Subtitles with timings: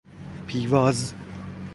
[0.47, 1.13] پیواز